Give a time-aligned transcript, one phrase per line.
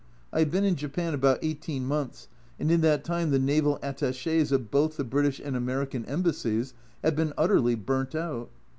[0.33, 2.27] I have been in Japan about eighteen months,
[2.59, 7.15] and in that time the Naval Attaches of both the British and American Embassies have
[7.15, 8.49] been utterly burnt out.